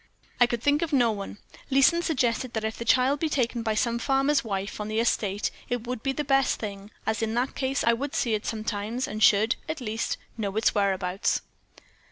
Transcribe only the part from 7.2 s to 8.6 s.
in that case I would see it